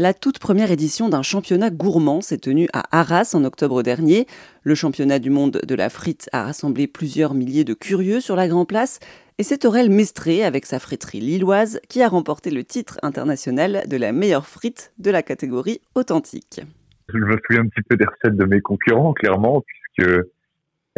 La 0.00 0.14
toute 0.14 0.38
première 0.38 0.70
édition 0.70 1.08
d'un 1.08 1.22
championnat 1.22 1.70
gourmand 1.70 2.20
s'est 2.20 2.38
tenue 2.38 2.68
à 2.72 2.84
Arras 2.96 3.32
en 3.34 3.42
octobre 3.42 3.82
dernier. 3.82 4.28
Le 4.62 4.76
championnat 4.76 5.18
du 5.18 5.28
monde 5.28 5.60
de 5.66 5.74
la 5.74 5.90
frite 5.90 6.30
a 6.32 6.44
rassemblé 6.44 6.86
plusieurs 6.86 7.34
milliers 7.34 7.64
de 7.64 7.74
curieux 7.74 8.20
sur 8.20 8.36
la 8.36 8.46
Grand 8.46 8.64
Place 8.64 9.00
et 9.38 9.42
c'est 9.42 9.64
Aurel 9.64 9.90
Mestré 9.90 10.44
avec 10.44 10.66
sa 10.66 10.78
friterie 10.78 11.18
lilloise 11.18 11.80
qui 11.88 12.00
a 12.00 12.08
remporté 12.08 12.52
le 12.52 12.62
titre 12.62 13.00
international 13.02 13.88
de 13.88 13.96
la 13.96 14.12
meilleure 14.12 14.46
frite 14.46 14.92
de 15.00 15.10
la 15.10 15.24
catégorie 15.24 15.80
authentique. 15.96 16.60
Je 17.08 17.18
me 17.18 17.36
souviens 17.44 17.62
un 17.62 17.66
petit 17.66 17.82
peu 17.82 17.96
des 17.96 18.04
recettes 18.04 18.36
de 18.36 18.44
mes 18.44 18.60
concurrents, 18.60 19.14
clairement, 19.14 19.64
puisque 19.66 20.10
euh, 20.10 20.22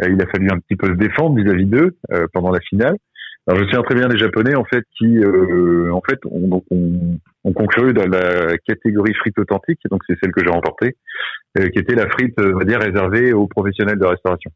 il 0.07 0.21
a 0.21 0.27
fallu 0.27 0.47
un 0.51 0.59
petit 0.59 0.75
peu 0.75 0.85
se 0.89 0.97
défendre 0.99 1.41
vis-à-vis 1.41 1.65
d'eux 1.65 1.97
euh, 2.11 2.27
pendant 2.33 2.51
la 2.51 2.59
finale. 2.59 2.97
Alors 3.47 3.59
je 3.59 3.65
souviens 3.65 3.81
très 3.81 3.95
bien 3.95 4.07
des 4.07 4.19
Japonais 4.19 4.55
en 4.55 4.65
fait 4.65 4.83
qui 4.97 5.17
euh, 5.17 5.91
en 5.91 6.01
fait 6.07 6.19
ont, 6.25 6.47
donc 6.47 6.63
on, 6.69 7.17
on 7.43 7.53
conclu 7.53 7.93
dans 7.93 8.07
la 8.07 8.57
catégorie 8.67 9.13
frite 9.15 9.37
authentique, 9.39 9.79
donc 9.89 10.01
c'est 10.07 10.15
celle 10.21 10.31
que 10.31 10.43
j'ai 10.43 10.51
remportée, 10.51 10.95
euh, 11.57 11.67
qui 11.69 11.79
était 11.79 11.95
la 11.95 12.07
frite, 12.09 12.35
on 12.37 12.57
va 12.57 12.65
dire 12.65 12.79
réservée 12.79 13.33
aux 13.33 13.47
professionnels 13.47 13.97
de 13.97 14.05
restauration. 14.05 14.51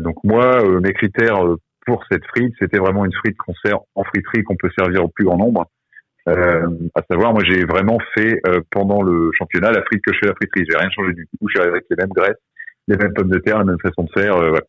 Donc 0.00 0.16
moi, 0.24 0.64
euh, 0.64 0.80
mes 0.80 0.94
critères 0.94 1.38
pour 1.84 2.02
cette 2.10 2.24
frite, 2.26 2.54
c'était 2.58 2.78
vraiment 2.78 3.04
une 3.04 3.12
frite 3.12 3.36
qu'on 3.36 3.54
sert 3.64 3.78
en 3.94 4.04
friterie, 4.04 4.44
qu'on 4.44 4.56
peut 4.56 4.70
servir 4.78 5.04
au 5.04 5.08
plus 5.08 5.24
grand 5.24 5.36
nombre. 5.36 5.66
Euh, 6.28 6.68
à 6.94 7.02
savoir, 7.10 7.34
moi 7.34 7.42
j'ai 7.44 7.64
vraiment 7.64 7.98
fait 8.14 8.40
pendant 8.70 9.02
le 9.02 9.30
championnat 9.36 9.72
la 9.72 9.82
frite 9.82 10.02
que 10.02 10.12
je 10.14 10.20
fais 10.20 10.26
à 10.26 10.30
la 10.30 10.34
friterie. 10.36 10.64
J'ai 10.70 10.78
rien 10.78 10.90
changé 10.90 11.12
du 11.12 11.26
tout. 11.26 11.48
Je 11.48 11.60
suis 11.60 11.68
avec 11.68 11.84
les 11.90 11.96
mêmes 11.96 12.12
graisses, 12.14 12.40
les 12.88 12.96
mêmes 12.96 13.12
pommes 13.12 13.30
de 13.30 13.38
terre, 13.38 13.58
la 13.58 13.64
même 13.64 13.80
façon 13.82 14.04
de 14.04 14.10
faire. 14.20 14.36
voilà. 14.36 14.62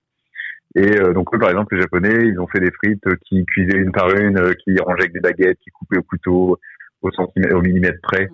Et 0.75 0.99
euh, 0.99 1.13
donc 1.13 1.33
eux, 1.33 1.37
par 1.37 1.49
exemple, 1.49 1.75
les 1.75 1.81
Japonais, 1.81 2.27
ils 2.27 2.39
ont 2.39 2.47
fait 2.47 2.59
des 2.59 2.71
frites 2.71 3.05
qui 3.25 3.45
cuisaient 3.45 3.77
une 3.77 3.91
par 3.91 4.09
une, 4.09 4.39
euh, 4.39 4.53
qui 4.53 4.75
rangeaient 4.79 5.03
avec 5.03 5.13
des 5.13 5.19
baguettes, 5.19 5.59
qui 5.63 5.69
coupaient 5.69 5.99
au 5.99 6.03
couteau, 6.03 6.59
au 7.01 7.11
centimètre, 7.11 7.55
au 7.55 7.61
millimètre 7.61 7.99
près. 8.01 8.27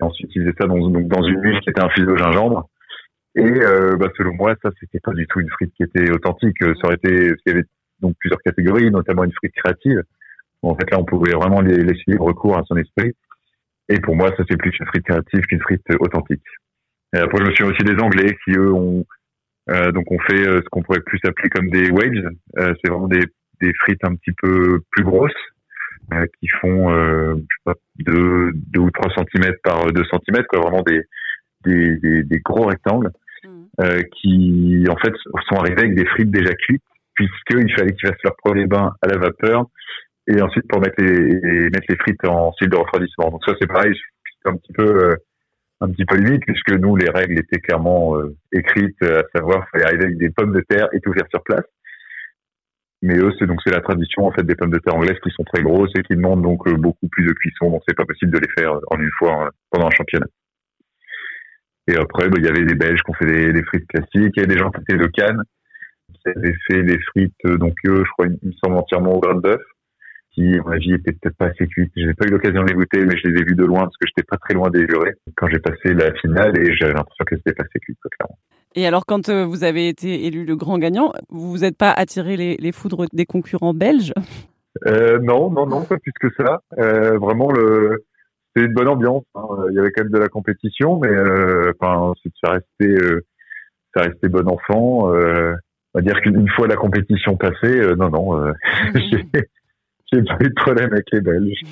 Et 0.00 0.04
ensuite, 0.04 0.30
ils 0.34 0.42
faisaient 0.42 0.54
ça 0.58 0.66
dans, 0.66 0.78
donc, 0.78 1.06
dans 1.06 1.22
une 1.22 1.40
huile 1.42 1.60
qui 1.60 1.70
était 1.70 1.82
infusée 1.82 2.10
au 2.10 2.16
gingembre. 2.16 2.68
Et 3.36 3.42
euh, 3.42 3.96
bah, 3.96 4.08
selon 4.16 4.34
moi, 4.34 4.54
ça, 4.62 4.70
c'était 4.80 5.00
pas 5.00 5.12
du 5.12 5.26
tout 5.28 5.40
une 5.40 5.50
frite 5.50 5.72
qui 5.76 5.84
était 5.84 6.10
authentique. 6.10 6.56
Ça 6.60 6.86
aurait 6.86 6.96
été, 6.96 7.10
qu'il 7.10 7.38
y 7.46 7.50
avait 7.50 7.64
donc 8.00 8.16
plusieurs 8.18 8.40
catégories, 8.42 8.90
notamment 8.90 9.24
une 9.24 9.32
frite 9.32 9.54
créative. 9.54 10.02
en 10.62 10.74
fait, 10.74 10.90
là, 10.90 10.98
on 10.98 11.04
pouvait 11.04 11.32
vraiment 11.32 11.60
laisser 11.60 12.16
recours 12.18 12.58
à 12.58 12.62
son 12.66 12.76
esprit. 12.76 13.12
Et 13.88 14.00
pour 14.00 14.16
moi, 14.16 14.30
ça 14.36 14.42
c'est 14.48 14.56
plus 14.56 14.72
une 14.80 14.86
frite 14.86 15.04
créative 15.04 15.42
qu'une 15.42 15.60
frite 15.60 15.82
authentique. 16.00 16.42
Et 17.14 17.18
après, 17.18 17.38
je 17.38 17.44
me 17.44 17.54
souviens 17.54 17.72
aussi 17.72 17.84
des 17.84 18.02
Anglais 18.02 18.36
qui 18.44 18.52
eux 18.58 18.72
ont 18.72 19.04
donc 19.68 20.10
on 20.10 20.18
fait 20.20 20.46
euh, 20.46 20.60
ce 20.62 20.68
qu'on 20.70 20.82
pourrait 20.82 21.00
plus 21.00 21.20
appeler 21.24 21.48
comme 21.48 21.68
des 21.70 21.90
waves. 21.90 22.30
Euh, 22.58 22.74
c'est 22.80 22.90
vraiment 22.90 23.08
des, 23.08 23.24
des 23.60 23.72
frites 23.80 24.04
un 24.04 24.14
petit 24.14 24.32
peu 24.40 24.80
plus 24.92 25.04
grosses 25.04 25.32
qui 26.38 26.46
font 26.60 26.88
je 26.88 27.40
sais 27.40 27.62
pas, 27.64 27.74
2, 27.98 28.52
deux 28.54 28.80
ou 28.80 28.90
3 28.92 29.12
cm 29.16 29.52
par 29.64 29.86
2 29.86 30.04
cm, 30.04 30.44
quoi, 30.48 30.60
vraiment 30.60 30.82
des, 30.82 31.02
des, 31.64 31.96
des, 31.96 32.22
des 32.22 32.38
gros 32.44 32.66
rectangles 32.66 33.10
mmh. 33.42 34.02
qui 34.12 34.84
en 34.88 34.96
fait 34.98 35.12
sont 35.48 35.56
arrivés 35.56 35.80
avec 35.80 35.96
des 35.96 36.06
frites 36.06 36.30
déjà 36.30 36.54
cuites 36.54 36.82
puisqu'il 37.14 37.74
fallait 37.76 37.92
qu'ils 37.94 38.08
fassent 38.08 38.22
leur 38.22 38.36
premier 38.36 38.66
bain 38.66 38.92
à 39.02 39.08
la 39.08 39.18
vapeur 39.18 39.64
et 40.28 40.40
ensuite 40.40 40.68
pour 40.68 40.80
mettre 40.80 41.02
les, 41.02 41.70
mettre 41.70 41.86
les 41.88 41.96
frites 41.96 42.24
en 42.24 42.52
style 42.52 42.68
de 42.68 42.76
refroidissement. 42.76 43.30
Donc 43.30 43.40
ça 43.44 43.54
c'est 43.60 43.66
pareil, 43.66 43.92
c'est 44.44 44.48
un 44.48 44.56
petit 44.56 44.72
peu 44.74 45.16
un 45.86 45.90
petit 45.92 46.04
peu 46.04 46.16
limite 46.16 46.42
puisque 46.46 46.72
nous 46.72 46.96
les 46.96 47.10
règles 47.10 47.38
étaient 47.38 47.60
clairement 47.60 48.16
euh, 48.16 48.36
écrites 48.52 49.02
à 49.02 49.22
savoir 49.34 49.66
fallait 49.70 49.84
arriver 49.84 50.04
avec 50.04 50.18
des 50.18 50.30
pommes 50.30 50.52
de 50.52 50.60
terre 50.68 50.88
et 50.92 51.00
tout 51.00 51.12
faire 51.12 51.26
sur 51.30 51.42
place. 51.42 51.64
Mais 53.02 53.16
eux 53.18 53.32
c'est 53.38 53.46
donc 53.46 53.60
c'est 53.64 53.72
la 53.72 53.80
tradition 53.80 54.26
en 54.26 54.32
fait 54.32 54.42
des 54.42 54.54
pommes 54.54 54.70
de 54.70 54.78
terre 54.78 54.94
anglaises 54.94 55.18
qui 55.22 55.30
sont 55.30 55.44
très 55.44 55.62
grosses 55.62 55.92
et 55.98 56.02
qui 56.02 56.16
demandent 56.16 56.42
donc 56.42 56.66
euh, 56.66 56.76
beaucoup 56.76 57.08
plus 57.08 57.24
de 57.24 57.32
cuisson. 57.32 57.70
Donc 57.70 57.82
c'est 57.86 57.96
pas 57.96 58.04
possible 58.04 58.32
de 58.32 58.38
les 58.38 58.48
faire 58.58 58.72
en 58.90 58.98
une 58.98 59.10
fois 59.18 59.44
hein, 59.44 59.50
pendant 59.70 59.86
un 59.86 59.96
championnat. 59.96 60.26
Et 61.88 61.96
après 61.96 62.28
bah, 62.28 62.36
il 62.38 62.44
y 62.44 62.48
avait 62.48 62.64
des 62.64 62.74
belges 62.74 63.00
qui 63.02 63.10
ont 63.10 63.14
fait 63.14 63.52
des, 63.52 63.62
frites 63.64 63.86
classiques. 63.88 64.32
Il 64.36 64.36
y 64.36 64.40
avait 64.40 64.54
des 64.54 64.58
gens 64.58 64.70
qui 64.70 64.80
étaient 64.80 64.98
de 64.98 65.06
Cannes 65.08 65.42
qui 66.22 66.30
avaient 66.36 66.56
fait 66.68 66.82
des 66.82 66.98
frites 67.10 67.34
euh, 67.46 67.58
donc 67.58 67.74
eux 67.86 68.04
je 68.04 68.10
crois 68.12 68.26
ils 68.26 68.48
me 68.48 68.52
semblent 68.62 68.76
entièrement 68.76 69.12
au 69.14 69.20
grain 69.20 69.34
de 69.34 69.40
bœuf 69.40 69.62
qui, 70.36 70.58
à 70.58 70.62
mon 70.62 70.72
avis, 70.72 70.92
étaient 70.92 71.12
peut-être 71.12 71.36
pas 71.36 71.46
assez 71.46 71.66
cuites. 71.66 71.90
J'ai 71.96 72.14
pas 72.14 72.26
eu 72.26 72.30
l'occasion 72.30 72.62
de 72.62 72.68
les 72.68 72.74
goûter, 72.74 73.04
mais 73.04 73.16
je 73.16 73.28
les 73.28 73.40
ai 73.40 73.44
vus 73.44 73.56
de 73.56 73.64
loin 73.64 73.80
parce 73.80 73.96
que 73.96 74.06
j'étais 74.06 74.22
pas 74.22 74.36
très 74.36 74.54
loin 74.54 74.70
des 74.70 74.86
jurés 74.86 75.14
quand 75.34 75.48
j'ai 75.48 75.58
passé 75.58 75.94
la 75.94 76.12
finale 76.14 76.56
et 76.58 76.76
j'avais 76.76 76.92
l'impression 76.92 77.24
que 77.24 77.36
c'était 77.36 77.54
pas 77.54 77.64
assez 77.64 77.80
cuit, 77.80 77.96
clairement. 78.18 78.38
Et 78.74 78.86
alors, 78.86 79.06
quand 79.06 79.30
euh, 79.30 79.44
vous 79.46 79.64
avez 79.64 79.88
été 79.88 80.26
élu 80.26 80.44
le 80.44 80.54
grand 80.54 80.78
gagnant, 80.78 81.12
vous 81.30 81.50
vous 81.50 81.64
êtes 81.64 81.78
pas 81.78 81.90
attiré 81.90 82.36
les, 82.36 82.56
les 82.58 82.72
foudres 82.72 83.06
des 83.12 83.24
concurrents 83.24 83.72
belges? 83.72 84.12
Euh, 84.86 85.18
Non, 85.18 85.50
non, 85.50 85.66
non, 85.66 85.84
pas 85.84 85.96
plus 85.96 86.12
que 86.20 86.28
ça. 86.36 86.60
Euh, 86.78 87.16
vraiment, 87.18 87.50
le, 87.50 88.04
c'était 88.56 88.68
une 88.68 88.74
bonne 88.74 88.88
ambiance. 88.88 89.24
Hein. 89.34 89.46
Il 89.70 89.76
y 89.76 89.78
avait 89.78 89.90
quand 89.90 90.04
même 90.04 90.12
de 90.12 90.18
la 90.18 90.28
compétition, 90.28 90.98
mais 90.98 91.08
euh, 91.08 91.72
enfin, 91.78 92.12
ça 92.42 92.52
restait, 92.52 93.02
euh, 93.02 93.24
ça 93.94 94.02
restait 94.02 94.28
bon 94.28 94.48
enfant. 94.48 95.14
Euh, 95.14 95.54
on 95.94 95.98
va 95.98 96.02
dire 96.02 96.20
qu'une 96.20 96.48
fois 96.50 96.66
la 96.66 96.76
compétition 96.76 97.36
passée, 97.36 97.80
non, 97.96 98.10
non, 98.10 98.36
mmh. 98.94 99.40
J'ai 100.12 100.22
pas 100.22 100.36
eu 100.40 100.48
de 100.48 100.54
problème 100.54 100.92
avec 100.92 101.06
les 101.12 101.20
Belges. 101.20 101.60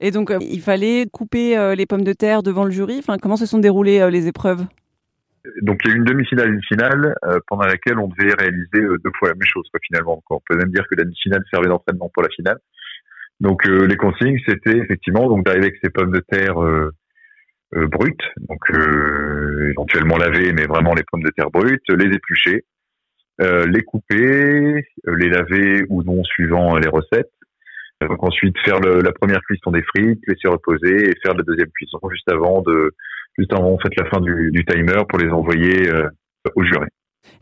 Et 0.00 0.10
donc, 0.10 0.30
euh, 0.30 0.38
il 0.40 0.60
fallait 0.60 1.06
couper 1.10 1.56
euh, 1.56 1.74
les 1.74 1.86
pommes 1.86 2.04
de 2.04 2.12
terre 2.12 2.42
devant 2.42 2.64
le 2.64 2.70
jury. 2.70 2.96
Enfin, 2.98 3.16
comment 3.18 3.36
se 3.36 3.46
sont 3.46 3.58
déroulées 3.58 4.00
euh, 4.00 4.10
les 4.10 4.26
épreuves? 4.26 4.64
Donc, 5.62 5.80
il 5.84 5.88
y 5.88 5.92
a 5.92 5.94
eu 5.94 5.98
une 5.98 6.04
demi-finale 6.04 6.48
et 6.48 6.52
une 6.54 6.64
finale 6.64 7.14
pendant 7.46 7.66
laquelle 7.66 7.98
on 8.00 8.08
devait 8.08 8.34
réaliser 8.36 8.80
deux 8.80 9.12
fois 9.16 9.28
la 9.28 9.34
même 9.34 9.46
chose, 9.46 9.64
quoi, 9.70 9.78
finalement. 9.86 10.20
on 10.28 10.40
peut 10.40 10.56
même 10.56 10.72
dire 10.72 10.84
que 10.90 10.96
la 10.96 11.04
demi-finale 11.04 11.44
servait 11.52 11.68
d'entraînement 11.68 12.10
pour 12.12 12.24
la 12.24 12.28
finale. 12.30 12.58
Donc, 13.38 13.64
les 13.64 13.96
consignes, 13.96 14.40
c'était 14.44 14.76
effectivement 14.76 15.28
donc 15.28 15.44
d'arriver 15.44 15.66
avec 15.66 15.78
ces 15.84 15.90
pommes 15.90 16.10
de 16.10 16.18
terre 16.18 16.56
brutes, 17.70 18.24
donc 18.48 18.58
éventuellement 19.70 20.16
lavées, 20.16 20.52
mais 20.52 20.64
vraiment 20.64 20.94
les 20.94 21.04
pommes 21.04 21.22
de 21.22 21.30
terre 21.30 21.52
brutes, 21.52 21.88
les 21.90 22.12
éplucher, 22.12 22.64
les 23.38 23.82
couper, 23.82 24.84
euh, 25.06 25.16
les 25.16 25.28
laver 25.28 25.84
ou 25.90 26.02
non 26.02 26.24
suivant 26.24 26.76
les 26.76 26.88
recettes. 26.88 27.30
Donc 28.00 28.22
ensuite 28.22 28.56
faire 28.58 28.78
le, 28.80 29.00
la 29.00 29.12
première 29.12 29.40
cuisson 29.42 29.70
des 29.70 29.82
frites, 29.82 30.20
laisser 30.26 30.48
reposer 30.48 31.10
et 31.10 31.12
faire 31.22 31.34
la 31.34 31.42
deuxième 31.42 31.70
cuisson 31.70 31.98
juste 32.10 32.30
avant 32.30 32.60
de 32.62 32.94
juste 33.38 33.52
avant 33.52 33.72
en 33.72 33.78
fait 33.78 33.94
la 33.96 34.06
fin 34.10 34.20
du, 34.20 34.50
du 34.52 34.64
timer 34.64 35.02
pour 35.08 35.18
les 35.18 35.30
envoyer 35.30 35.88
euh, 35.90 36.08
au 36.54 36.62
juré. 36.62 36.86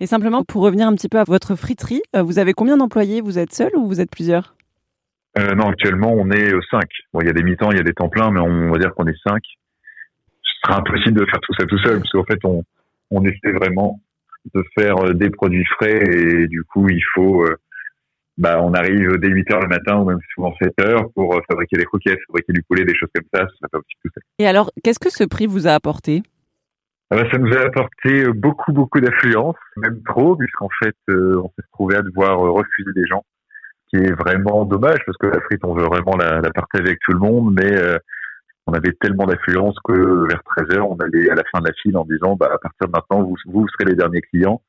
Et 0.00 0.06
simplement 0.06 0.44
pour 0.44 0.62
revenir 0.62 0.86
un 0.88 0.94
petit 0.94 1.08
peu 1.08 1.18
à 1.18 1.24
votre 1.24 1.56
friterie, 1.56 2.02
vous 2.14 2.38
avez 2.38 2.52
combien 2.52 2.76
d'employés? 2.76 3.20
Vous 3.20 3.38
êtes 3.38 3.52
seul 3.52 3.70
ou 3.76 3.86
vous 3.86 4.00
êtes 4.00 4.10
plusieurs? 4.10 4.56
Euh, 5.38 5.54
Non, 5.54 5.68
actuellement 5.68 6.12
on 6.12 6.30
est 6.30 6.50
cinq. 6.70 6.88
Bon, 7.12 7.20
il 7.20 7.26
y 7.26 7.30
a 7.30 7.32
des 7.32 7.42
mi-temps, 7.42 7.70
il 7.72 7.76
y 7.76 7.80
a 7.80 7.84
des 7.84 7.92
temps 7.92 8.08
pleins, 8.08 8.30
mais 8.30 8.40
on 8.40 8.70
va 8.70 8.78
dire 8.78 8.94
qu'on 8.94 9.06
est 9.06 9.18
cinq. 9.26 9.42
Ce 10.42 10.52
sera 10.64 10.78
impossible 10.78 11.20
de 11.20 11.26
faire 11.26 11.40
tout 11.40 11.54
ça 11.58 11.66
tout 11.66 11.78
seul 11.78 11.98
parce 11.98 12.10
qu'en 12.12 12.24
fait 12.24 12.38
on 12.44 12.64
on 13.10 13.24
essaie 13.24 13.52
vraiment 13.52 14.00
de 14.52 14.64
faire 14.76 14.96
euh, 14.98 15.14
des 15.14 15.30
produits 15.30 15.64
frais 15.64 16.02
et 16.02 16.46
du 16.48 16.64
coup 16.64 16.88
il 16.88 17.02
faut 17.14 17.44
euh, 17.44 17.56
bah, 18.36 18.60
on 18.62 18.74
arrive 18.74 19.16
dès 19.18 19.28
8 19.28 19.52
heures 19.52 19.60
le 19.60 19.68
matin 19.68 19.98
ou 19.98 20.04
même 20.04 20.18
souvent 20.34 20.52
7 20.60 20.72
heures 20.80 21.08
pour 21.14 21.36
euh, 21.36 21.40
fabriquer 21.48 21.76
des 21.76 21.84
croquettes, 21.84 22.18
fabriquer 22.26 22.52
du 22.52 22.62
poulet, 22.62 22.84
des 22.84 22.94
choses 22.94 23.08
comme 23.14 23.24
ça. 23.32 23.46
Ça 23.60 23.68
pas 23.70 23.78
aussi 23.78 23.94
tout 24.02 24.10
ça. 24.12 24.20
Et 24.40 24.46
alors, 24.46 24.72
qu'est-ce 24.82 24.98
que 24.98 25.10
ce 25.10 25.22
prix 25.22 25.46
vous 25.46 25.68
a 25.68 25.70
apporté? 25.70 26.22
Ah 27.10 27.16
bah, 27.16 27.28
Ça 27.30 27.38
nous 27.38 27.52
a 27.52 27.60
apporté 27.60 28.24
beaucoup, 28.32 28.72
beaucoup 28.72 29.00
d'affluence, 29.00 29.54
même 29.76 30.02
trop, 30.02 30.34
puisqu'en 30.34 30.68
fait, 30.82 30.96
on 31.08 31.48
s'est 31.48 31.64
retrouvé 31.70 31.94
à 31.94 32.02
devoir 32.02 32.40
refuser 32.40 32.90
des 32.96 33.06
gens, 33.06 33.24
qui 33.88 33.98
est 33.98 34.12
vraiment 34.12 34.64
dommage, 34.64 34.98
parce 35.06 35.16
que 35.18 35.28
la 35.28 35.40
frite, 35.42 35.60
on 35.62 35.74
veut 35.74 35.84
vraiment 35.84 36.16
la, 36.16 36.40
la 36.40 36.50
partager 36.50 36.88
avec 36.88 36.98
tout 37.04 37.12
le 37.12 37.20
monde, 37.20 37.54
mais 37.54 37.70
on 38.66 38.72
avait 38.72 38.92
tellement 39.00 39.26
d'affluence 39.26 39.76
que 39.84 40.26
vers 40.28 40.42
13 40.56 40.76
heures, 40.76 40.90
on 40.90 40.96
allait 40.96 41.30
à 41.30 41.34
la 41.34 41.42
fin 41.52 41.60
de 41.60 41.66
la 41.66 41.74
file 41.74 41.96
en 41.96 42.04
disant, 42.04 42.36
bah, 42.36 42.50
à 42.52 42.58
partir 42.58 42.86
de 42.86 42.92
maintenant, 42.92 43.22
vous, 43.22 43.36
vous 43.46 43.66
serez 43.68 43.90
les 43.90 43.96
derniers 43.96 44.22
clients. 44.22 44.62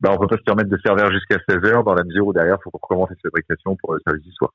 Bah, 0.00 0.10
on 0.12 0.18
peut 0.18 0.28
pas 0.28 0.36
se 0.36 0.42
permettre 0.42 0.70
de 0.70 0.78
servir 0.78 1.10
jusqu'à 1.10 1.36
16 1.48 1.64
heures 1.64 1.84
dans 1.84 1.94
la 1.94 2.04
mesure 2.04 2.26
où 2.26 2.32
derrière, 2.32 2.56
il 2.58 2.62
faut 2.62 2.70
recommencer 2.72 3.14
cette 3.14 3.32
fabrication 3.32 3.76
pour 3.76 3.94
le 3.94 4.00
service 4.06 4.24
du 4.24 4.32
soir. 4.32 4.52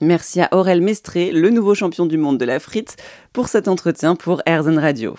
Merci 0.00 0.40
à 0.40 0.48
Aurel 0.52 0.80
Mestré, 0.80 1.32
le 1.32 1.50
nouveau 1.50 1.74
champion 1.74 2.06
du 2.06 2.18
monde 2.18 2.38
de 2.38 2.44
la 2.44 2.60
frite, 2.60 2.96
pour 3.32 3.48
cet 3.48 3.68
entretien 3.68 4.14
pour 4.14 4.42
Airzen 4.46 4.78
Radio. 4.78 5.14